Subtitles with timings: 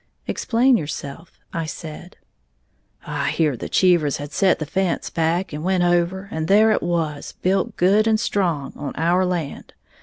[0.25, 2.17] "Explain yourself," I said.
[3.05, 6.81] "I heared the Cheevers had set the fence back, and went over, and there it
[6.81, 9.75] was, built good and strong, on our land.